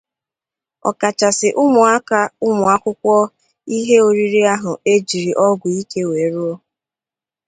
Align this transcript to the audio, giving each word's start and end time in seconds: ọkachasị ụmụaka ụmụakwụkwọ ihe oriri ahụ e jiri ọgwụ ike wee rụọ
ọkachasị 0.89 1.47
ụmụaka 1.63 2.19
ụmụakwụkwọ 2.47 3.15
ihe 3.75 3.95
oriri 4.07 4.41
ahụ 4.53 4.71
e 4.91 4.93
jiri 5.07 5.31
ọgwụ 5.47 5.67
ike 5.81 6.01
wee 6.09 6.29
rụọ 6.33 6.53